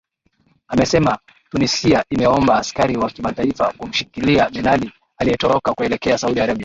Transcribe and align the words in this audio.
amesema 0.67 1.17
tunisia 1.51 2.03
imeomba 2.09 2.55
askari 2.55 2.97
wa 2.97 3.09
kimataifa 3.09 3.73
kumshikilia 3.77 4.49
benali 4.49 4.91
aliyetoroka 5.17 5.73
kuelekea 5.73 6.17
saudia 6.17 6.43
arabia 6.43 6.59